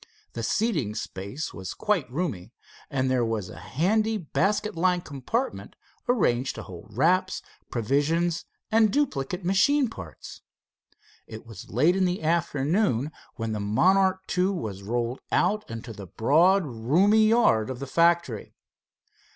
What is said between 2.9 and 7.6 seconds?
there was a handy basket like compartment, arranged to hold wraps,